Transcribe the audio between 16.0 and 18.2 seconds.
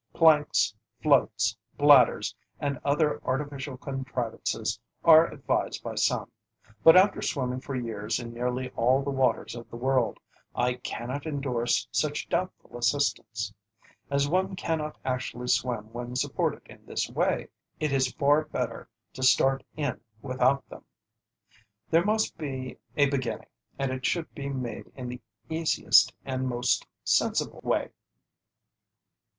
supported in this way, it is